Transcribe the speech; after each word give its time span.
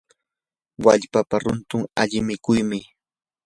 wallpapa 0.85 1.35
runtun 1.43 1.83
ali 2.01 2.17
mikuymi. 2.27 2.79